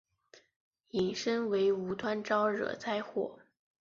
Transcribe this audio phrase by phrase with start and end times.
[0.89, 3.37] 引申为无端招惹灾祸。